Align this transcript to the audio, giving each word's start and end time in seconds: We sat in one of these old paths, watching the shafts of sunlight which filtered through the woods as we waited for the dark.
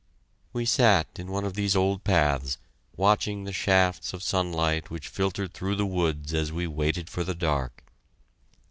We 0.51 0.65
sat 0.65 1.19
in 1.19 1.27
one 1.27 1.45
of 1.45 1.53
these 1.53 1.75
old 1.75 2.03
paths, 2.03 2.57
watching 2.97 3.43
the 3.43 3.53
shafts 3.53 4.13
of 4.13 4.23
sunlight 4.23 4.89
which 4.89 5.07
filtered 5.09 5.53
through 5.53 5.75
the 5.75 5.85
woods 5.85 6.33
as 6.33 6.51
we 6.51 6.65
waited 6.65 7.07
for 7.07 7.23
the 7.23 7.35
dark. 7.35 7.83